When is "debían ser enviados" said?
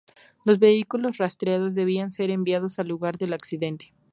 1.75-2.79